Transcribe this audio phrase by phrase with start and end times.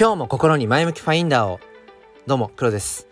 [0.00, 1.58] 今日も心に前向きファインダーを。
[2.24, 3.08] どうも黒です。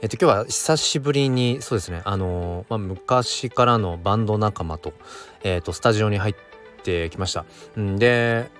[0.00, 2.00] えっと今日は久しぶりにそうですね。
[2.06, 4.94] あのー、まあ、昔からのバンド仲間と
[5.44, 6.34] えっとスタジオに入っ
[6.82, 7.44] てきました。
[7.78, 8.50] んで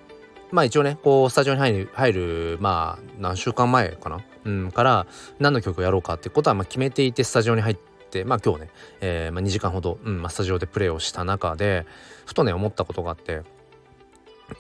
[0.51, 4.21] まあ一応ねこうスタジオに入る入るまあ何週間前かな？
[4.45, 5.07] うんから
[5.39, 7.77] 何の曲をやろうかってことはまあ決めていてスタジオに入っ
[8.11, 8.71] てまあ今日ね、
[9.01, 11.87] えー、まあ、2時間ほど、うん、スタジオでプレイをした中で
[12.27, 13.41] ふとね思ったことがあって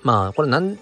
[0.02, 0.78] まあこれ何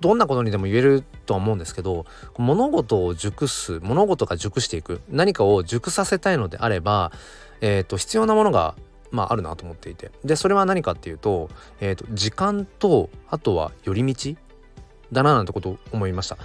[0.00, 2.06] どんなことにでも言えるとは思うんですけど
[2.38, 7.12] 物事を熟す物事が熟していく何かを熟させたいのであれば、
[7.60, 8.74] えーと、必要なものが
[9.10, 14.34] まああるなと思っていてでそれは何かっていうと,、えーと、時間とあとは寄り道
[15.12, 16.38] だななんてことを思いました。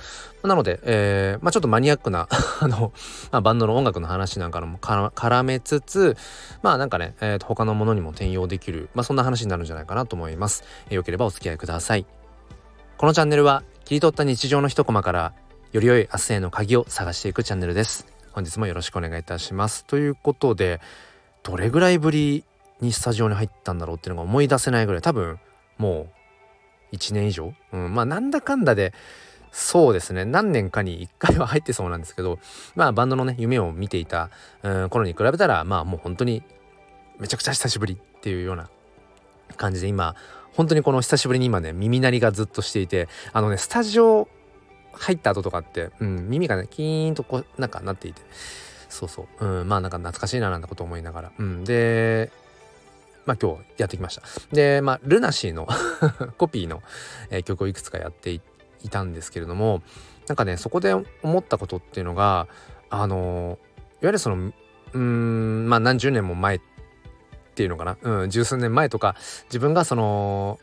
[0.44, 2.28] なので、えー、まあ、ちょっとマニアックな
[2.60, 2.92] あの、
[3.32, 6.18] まあ、バンドの音楽の話なんかも絡めつつ、
[6.62, 10.66] まあなんかね、えー、と他のものにも転用できる、まあそんな話になるんじゃないかなと思います。
[10.88, 12.06] えー、よければお付き合いください。
[12.98, 15.34] このチャンネルは切り取った日常の一コマから
[15.72, 18.08] より良い明日への鍵を探していくチャンネルです。
[18.32, 19.86] 本日もよろしくお願いいたします。
[19.86, 20.82] ということで
[21.44, 22.44] どれぐらいぶり
[22.82, 25.40] にスタジオに入ったんだろうっていうのが思い出せないぐらい多分
[25.78, 26.08] も
[26.92, 28.94] う1年以上、うん、まあなんだかんだで
[29.52, 30.26] そうですね。
[30.26, 32.40] 何年かに1回は入ってそうなんですけど
[32.74, 34.32] まあバンドのね夢を見ていた、
[34.64, 36.42] うん、頃に比べたらまあもう本当に
[37.20, 38.72] めちゃくちゃ久しぶりっていうような
[39.56, 40.16] 感じで今
[40.56, 44.28] 本当にこの久しぶりに今ね耳鳴りがずっとしていてあのねスタジオ
[44.94, 48.22] 入った後とかって、うん、耳がねキーンとこうなんかなっていて。
[48.90, 52.32] そうそう、うん、まあなんか懐かしいななんてこと思いながら、うん、で
[53.26, 54.24] まあ今日やってきました。
[54.52, 55.68] でまあルナシーの
[56.38, 56.82] コピーの、
[57.30, 58.42] えー、曲をいくつかやってい
[58.90, 59.82] たんですけれども
[60.28, 62.48] なんかねそこで思ったことっていうのが
[62.90, 63.60] あの
[64.02, 64.54] いわゆるその
[64.94, 66.77] うんまあ何十年も前って
[67.58, 70.60] っていうのかな、うん、十数年前とか自分がその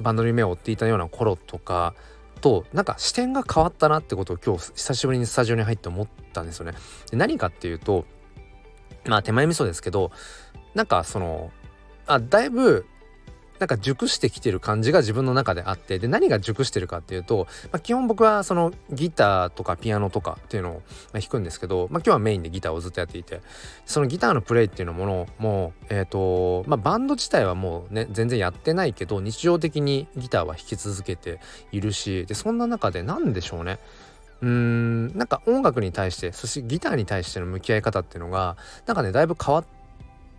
[0.00, 1.94] バンドの夢を追っていたような頃とか
[2.40, 6.72] となんか視点が変わったなってことを今日久しぶりにスタジオに入って思ったんですよね。
[7.08, 8.04] で何かっていうと
[9.06, 10.10] まあ手前味噌ですけど
[10.74, 11.52] なんかその
[12.08, 12.84] あだいぶ
[13.58, 20.82] なんか熟してきてる感じが自分の中であってで何が熟してるかっていうと、まあ、基本僕はそのギターとかピアノとかっていうのを
[21.12, 23.40] 弾くんですけど、まあ、今日はメインでギターをずっとやっていて
[23.86, 33.78] そのギターのプレイっていうのものもえっ、ー、とまあバンド自体はもうね全然やってないけど日常的にギターは弾き続けているしでそんな中で何でしょうね。
[34.42, 38.56] うーんなんか音楽に対してそしてギターに対しての向き合い方っていうのが
[38.86, 39.83] なんかねだいぶ変わって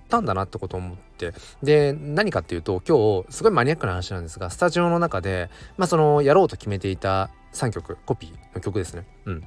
[0.10, 1.34] たんだなってことを思って。
[1.64, 9.06] で何かっていうと今日すごいマニアックな話なんですがスタジオの中でまあそのやろうと決めていた3曲コピーの曲ですね。
[9.26, 9.44] うん。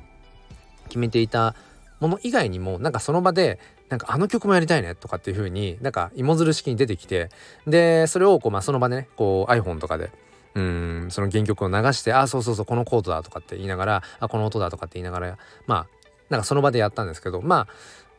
[0.89, 1.55] 決めていた
[2.01, 3.59] もの以外にもなんかその場で
[3.89, 7.31] なんかあの曲もやりたいねとかっていう風になんか芋づる式に出てきて
[7.67, 10.11] でそれをこうまあその場でねこう iPhone とかで
[10.55, 15.87] うんその原曲を流してあそうそうそうこのコードだとかって言いながらあこの音だとかって言いながらまあ
[16.29, 17.69] なんかその場でやったんですけどまあ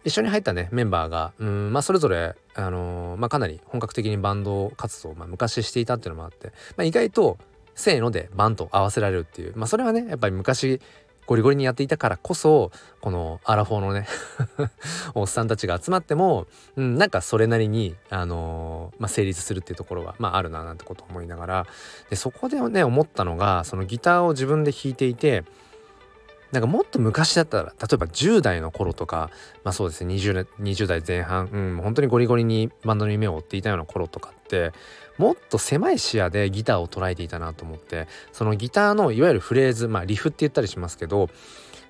[0.04, 1.34] 一緒に入ったねメンバーが。
[1.40, 7.38] うんまあそれぞれあのー、まあかなり本格的にバンド活動を、まあ、昔していたっていうのもあって、まあ、意外と
[7.76, 9.54] せーのでバンと合わせられるっていう。
[9.56, 10.82] まあそれはねやっぱり昔
[11.30, 12.72] ゴリゴリにやっていたからこそ
[13.02, 14.08] このアラフォーのね
[15.14, 21.68] おっさんたちが集まっても、うん、なんかそれなりに、あのー、まあ、成立するっていうところは、まあ、あるななんてことを思いながら。
[22.10, 25.44] でそこでね思ったのがそのギターを自分で弾いていて
[26.52, 29.30] なんかもっと昔だったら例えば10代の頃とか
[29.64, 34.72] まあそうですね 20, 20代前半うん本当にゴリゴリにバンドの夢を追っていたような頃とかって
[35.18, 41.30] もっと狭い視野でギターを捉えていたなと思ってそのギターのいわゆるフレーズまあリフって言ったりしますけど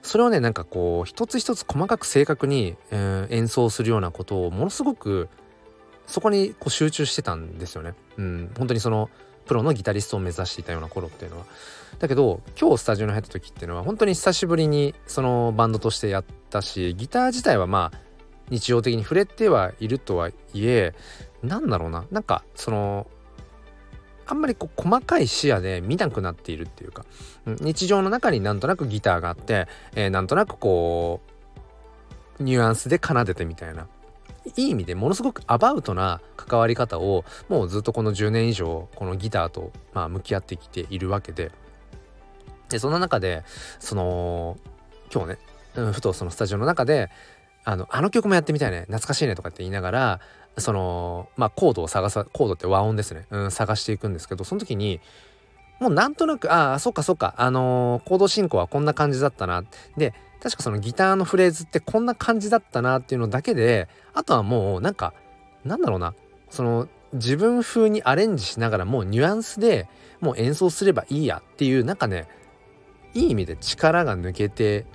[0.02, 5.30] それをねなんかこう一つ一つ細かく正確に、えー、演奏するようなことをものすごく
[6.06, 7.94] そこにこう集中してたんですよね。
[8.18, 9.12] うん、本当にその
[9.46, 11.46] プロのギタリストを目指していたような頃っていうのは。
[12.00, 17.98] だけど今日スタジオに入った時っていうのは本当に久しぶりにそのバンドとしてやったしギター自体はまあ
[18.50, 20.94] 日常的に触れてはいるとはいえ
[21.44, 22.06] なんだろうな。
[22.12, 23.08] なんかその
[24.25, 27.06] あんまりこう細かい視野で見なくなっているっていうか、
[27.46, 31.22] 日常の中になんとなくギターがあって、えー、なんとなくこ
[32.40, 33.88] うニュアンスで奏でてみたいな。
[34.56, 41.51] いい意味でものすごくアバウトな関わり方をもうずっとこの10年以上このギターとまあ向き合ってきているわけで。
[42.69, 43.44] でそんな中で
[43.80, 44.57] その
[45.13, 45.38] 今日ね、
[45.75, 47.10] うん、ふとそのスタジオの中で
[47.66, 50.19] あのあの曲もやってみたいね懐かしいねとかって言いながら
[50.57, 55.00] そのまあコードを探さコードって和音ですね、うん、探していくんですけどその時に
[55.80, 59.63] もうなんとなくああそっかそっかあのー、コード進行はこんな感じだったな。
[59.98, 65.13] で確かそのギターのフレーズってこんな感じだったなっていうのだけであとはもうなんか
[65.63, 66.13] なんだろうな。
[66.50, 69.88] その自分風にアレンジしながらもうニュアンスで
[70.19, 72.27] もう演奏すればいいやっていうなんかね
[73.14, 74.86] いい意味で力が抜けて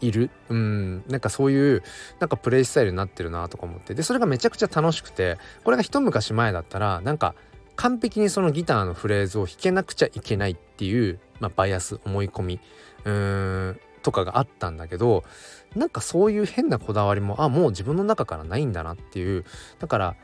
[0.00, 0.30] いる。
[0.48, 1.04] うん。
[1.08, 1.82] なんかそういう
[2.20, 3.94] なんかプレイスタイルになってるなとか思って。
[3.94, 7.34] でそれがめちゃくちゃ楽しくてこれが一昔前だったらなんか
[7.76, 12.60] 完璧にそのギターのフレーズを弾けなくちゃいけないっていう、まあ、バイアス思い込み
[13.04, 15.24] うーんとかがあったんだけど
[15.74, 19.44] なんかそういう変なこだわりもあもう自分の中からないんだなっていう
[19.80, 20.16] だから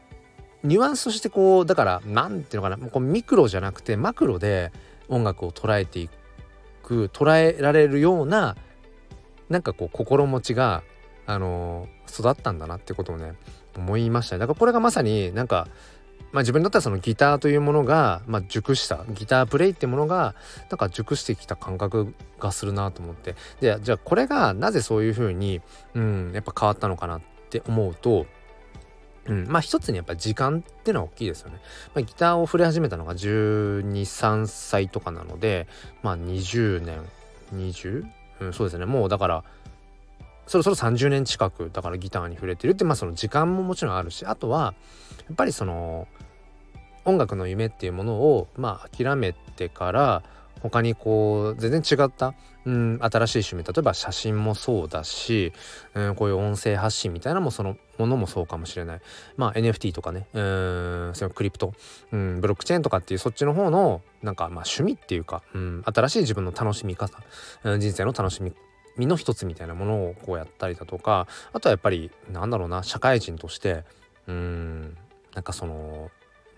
[0.62, 4.70] ニュアンスとしてこうだから何ていうのかなこうミクロじゃなくてマクロで
[5.08, 6.12] 音楽を捉えていく
[6.90, 8.56] く捉えられるような
[9.48, 10.82] なんかこう心持ちが
[11.26, 13.34] あのー、育ったんだなってことをね
[13.76, 14.40] 思いましたね。
[14.40, 15.68] だからこれがまさになんか
[16.32, 20.36] まあ、自分だったらそのギターというものが、まあ、熟したギタープレイってものが
[20.70, 23.34] なんか熟してきた感覚がするなと思って。
[23.60, 25.60] でじゃあこれがなぜそういうふうに、
[25.94, 27.20] うん、やっぱ変わったのかなっ
[27.50, 28.26] て思うと、
[29.30, 31.60] うん、まあ一つにやっぱ時間ってのは大きいですよね。
[31.94, 35.68] まあ、ギターを触れ始めたのが123歳とかなので
[36.02, 37.00] まあ20年
[37.54, 38.04] 20、
[38.40, 38.86] うん、そうですね。
[38.86, 39.44] もうだから
[40.48, 44.74] そろそろ30年近くだからギターに触れてるってまあその時間ももちろんあるしあとは
[45.28, 46.08] やっぱりその
[47.04, 50.22] 音楽の夢っていうものをまあ諦めてから
[50.62, 52.34] 他にこう全然違った、
[52.64, 53.64] うん、新しい趣味。
[53.64, 55.52] 例えば写真もそうだし、
[55.94, 59.00] うん、こういう音声発信みたいなもそのものもそうかもしれない。
[59.36, 61.72] まあ NFT とかねうんそのクリプト、
[62.12, 67.22] うん、ブロックチェーンとかっていうそっちの方のなんかまあ趣味っていうか、うん、新しい自分の楽しみ方、
[67.64, 68.52] うん、人生の楽しみ
[68.96, 73.84] 身の一つみたいなものをこうやったりだとかあとはやっぱりなんだろうな社会人として
[74.26, 74.96] うん
[75.34, 76.10] なんかその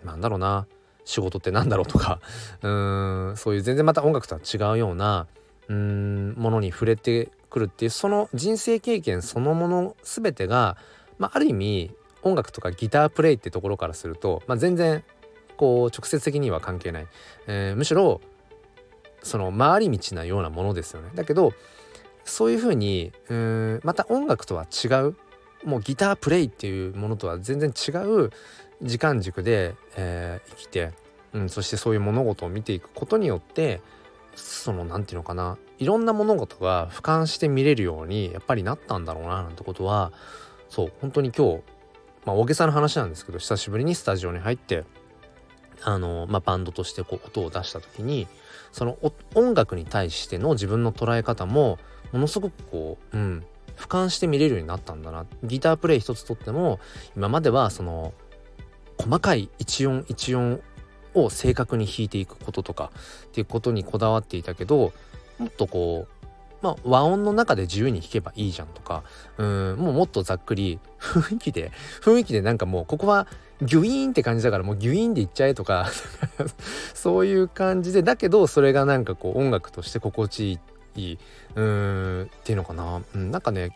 [0.04, 0.66] なんだろうな
[1.04, 2.20] 仕事ってなんだろうとか
[2.62, 5.26] うーんそういう全然また音楽とは違うような
[5.68, 10.76] うーんものに触れてくるっていうその人生経験そのもの全てが、
[11.18, 11.90] まあ、ある意味
[12.22, 15.04] 音楽とかギタープレイってところからすると、まあ、全然
[15.56, 17.06] こう直接的には関係ない、
[17.46, 18.20] えー、むしろ
[19.22, 21.10] その回り道なようなものですよね。
[21.14, 21.52] だけど
[22.24, 25.16] そういうふうにうーんまた音楽とは違う
[25.64, 28.30] もうギタープレイっていうものとは全然違う
[28.82, 30.92] 時間軸で、えー、生きて、
[31.32, 33.80] うん、そしてそういう物事を見ていくことによって
[34.34, 40.12] その何て言うのかないろんな物事が俯瞰して見れるようにやっぱりなったんだろうななんてことは
[40.68, 41.62] そう本当に今日、
[42.24, 44.84] まあ、大げさな話なんですけど久しぶりにスタジオに入って
[45.82, 48.26] あの、まあ、バンドとしてこう音を出した時に
[48.72, 48.96] その
[49.34, 51.78] 音楽に対しての自分の捉え方も
[52.12, 53.44] ものすごくこう、うん、
[53.76, 55.26] 俯瞰して見れるようになったんだな。
[55.42, 56.80] ギタープレイ一つとっても
[57.16, 58.12] 今まではその
[58.98, 60.60] 細かい一音一音
[61.14, 62.92] を正確に弾いていくこととか
[63.26, 64.92] っていうことにこだわっていたけど
[65.38, 66.26] もっとこう
[66.62, 69.02] まあ和音の中で自由に弾けばいいじゃんとか
[69.38, 73.26] うんもうもっとざっくり雰囲気で雰囲気でなんかもうここは
[73.60, 75.88] ギュイーンって感じだからもうギュイーンでいっちゃえとか
[76.94, 80.60] そういう感じでだけどそれがなんかこう音楽として心地いいっ
[80.94, 83.70] うーんっていうのかな、うん、なんかね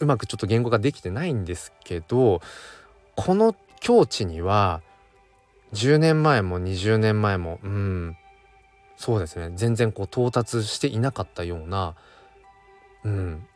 [0.00, 2.40] うまくちょっと言語ができてないんですけど
[3.16, 4.80] この境地には
[5.72, 8.16] 10年前も20年前もうん
[8.96, 9.52] そうですね。
[9.54, 11.94] 全然こう到達していなかったような
[13.04, 13.46] うん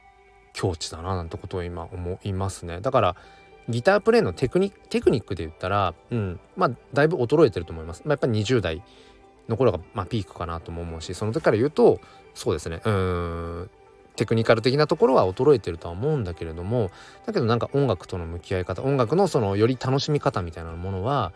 [0.52, 2.80] 境地だななんてことを今思いますね。
[2.80, 3.16] だから
[3.68, 8.82] ギタープレイのテクニテクニックで言ったらうんまあだいぶ衰えてると思います、まあ、やっぱり20代
[9.48, 12.00] の頃が、まあ、ピークかなとも思うしその時から言うと
[12.34, 13.70] そうですねうん
[14.16, 16.90] テクニカル的なところは衰えてるとは思うんだけれども
[17.26, 21.32] だけどなんか音楽との向き合い方音楽のそのより楽しみ方みたいなものは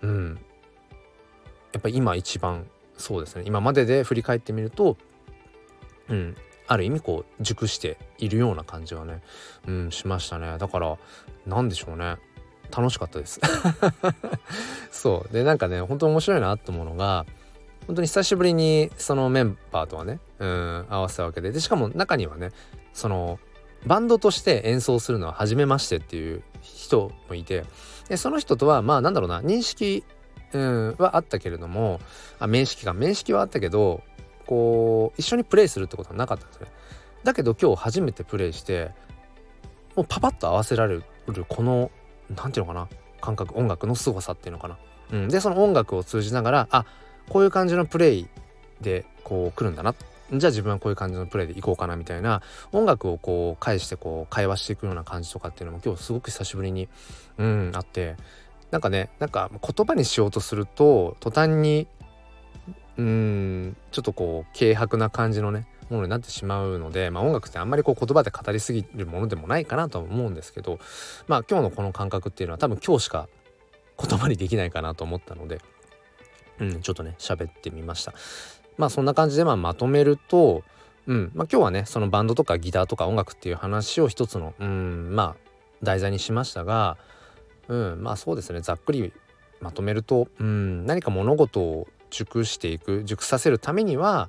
[0.00, 0.38] うん
[1.72, 3.42] やっぱり今一番そうですね。
[3.44, 4.96] 今までで振り返ってみると
[6.08, 6.36] うん
[6.66, 9.22] ある意味こう熟しているような感じはね
[9.66, 10.56] うんしましたね。
[10.58, 10.96] だから
[11.46, 12.16] 何でしょうね。
[12.74, 13.40] 楽しかったです。
[14.90, 15.32] そう。
[15.32, 17.26] でなんかね本当面白いなと思うのが
[17.86, 21.52] 本当に久しぶりにそのメンバーとはねうん合わせたわけで。
[21.52, 22.50] でしかも中にはね
[22.92, 23.38] その
[23.86, 27.64] バンドとして演奏するのは初めましてっていう人もいて
[28.08, 30.04] でその人とはまあなんだろうな認識、
[30.52, 32.00] うん、はあったけれども
[32.38, 34.02] あ面識が面識はあったけど
[34.46, 36.66] こう一緒にプレイするってことはなかったんですね。
[37.24, 38.92] だけど今日初めてプレイして
[39.96, 41.04] もうパパッと合わせられる
[41.48, 41.90] この
[42.30, 42.88] 何て言うのかな？
[43.20, 44.78] 感覚音楽の凄さっていうのかな？
[45.12, 46.84] うん、でその音楽を通じながらあ
[47.28, 48.28] こういう感じのプレイ
[48.80, 49.94] でこう来るんだな。
[50.32, 52.42] じゃあ自分はこういう感じのプレイでいこうかなみたいな
[52.72, 56.88] 音楽をこう返してこう会話していくような感じとかっていうのも今日すごく久しぶりに
[57.38, 58.16] うんあって。
[58.72, 61.86] なんかねなんか言葉にしようとすると途端に
[62.96, 70.78] うんちょっとこう軽薄な感じのねものになってしまうので、まあ、音楽ってあんまりこう言葉で語りすぎるものでもないかなとは思うんですけど
[71.28, 73.28] まあ今日のこの感覚っていうのは多分今日しか
[73.98, 75.60] 言葉にできないかなと思ったので
[76.58, 78.12] うんちょっとね喋ってみました。
[78.78, 80.62] まあそんな感じでまあまとめると、
[81.06, 85.36] うんまあ、今日はねそのバンドとかギターとか音楽っていう話を一つの、うん、まあ
[85.82, 86.96] 題材にしましたが、
[87.68, 89.12] うん、まあそうですねざっくり
[89.60, 94.28] まとめると、うん、何か物事を熟していく熟させるためには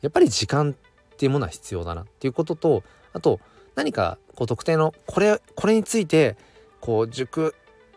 [0.00, 3.40] やっぱり時間っていうものは必要だなっていうこととあと
[3.74, 6.36] 何かこう特定のこれこれについて
[6.80, 7.54] こう熟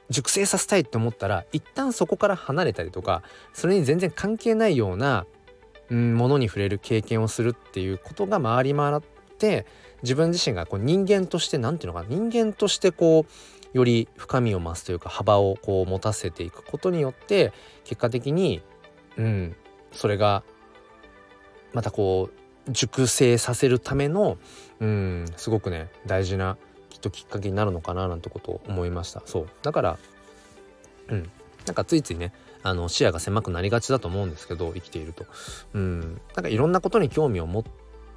[0.09, 5.25] 熟成させたいって思ったら一旦そこから離れたりとかそれに全然関係ないような、
[5.89, 9.01] うん、ものに触れる経験をするっていうことが回り回っ
[9.37, 9.65] て
[10.03, 17.53] 自分自身がこう人間として何て言うのかな人間としてこうより深みを増すというか幅をこう持たせていくことによって
[17.85, 18.61] 結果的に
[19.17, 19.55] うん
[19.93, 20.43] それが
[21.73, 22.29] またこ
[22.67, 24.37] う熟成させるための
[24.79, 26.57] うんすごくね大事な
[26.89, 29.21] きっときっかけになるのかななんてことを思いました。
[29.25, 29.47] そう。
[29.61, 29.97] だから
[31.07, 31.29] うん。
[31.65, 35.25] なんかついついねあの視野が狭くなりがちだと思うんですけど生きていると。
[35.73, 36.21] うん。
[36.35, 37.63] なんかいろんなことに興味を持っ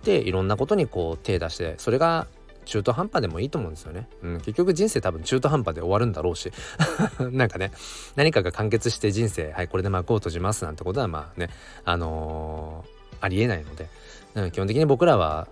[0.02, 2.26] ていろんなことにこう手出してそれが
[2.64, 4.08] 中途半端でもいいと思うんですよね。
[4.22, 6.52] うん、結局人生多分中途半端で終わるんだろうし。
[7.20, 7.72] なんかね
[8.16, 11.50] 何かが完結して人生はいこれで幕を閉じますなんてことはまあね
[11.84, 12.84] あの、
[13.24, 13.88] ありえないので、
[14.34, 15.48] うん、基本的に僕らは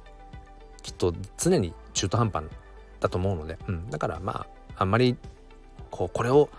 [0.83, 2.45] きっと常に中途半端
[3.00, 5.17] だと思うので、うん、だからまああんまり
[5.91, 6.50] こうこれを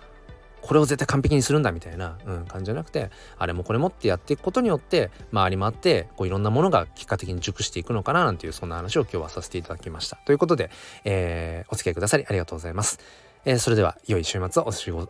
[0.62, 10.18] これを絶対完璧にするんだみたいな、うん、感じじゃなくてあれもこれもってやっていくことによって回り回ってこういろんなものが結果的に熟していくのかななんていうそんな話を今日はさせていただきました。
[10.26, 10.72] ということで、
[11.04, 13.00] えー、お付き合いくださりありがとうございます、
[13.46, 15.10] えー、それでは良い週末をおしご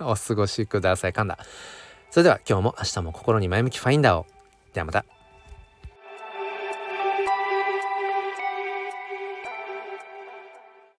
[0.00, 1.12] お過ごしください。
[1.12, 1.38] 噛んだ
[2.10, 4.39] それでは今日も明日も心に前向きファインダーを。
[4.72, 5.19] ではまた。